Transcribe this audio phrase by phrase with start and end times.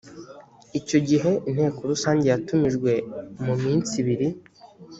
[0.79, 2.91] icyo gihe inteko rusange yatumijwe
[3.45, 4.27] mu minsi ibiri